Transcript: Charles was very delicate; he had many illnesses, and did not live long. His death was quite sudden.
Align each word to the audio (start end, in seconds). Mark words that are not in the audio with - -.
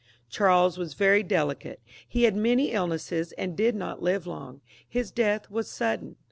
Charles 0.31 0.79
was 0.79 0.95
very 0.95 1.21
delicate; 1.21 1.79
he 2.09 2.23
had 2.23 2.35
many 2.35 2.71
illnesses, 2.71 3.33
and 3.33 3.55
did 3.55 3.75
not 3.75 4.01
live 4.01 4.25
long. 4.25 4.61
His 4.89 5.11
death 5.11 5.47
was 5.51 5.67
quite 5.69 5.75
sudden. 5.75 6.15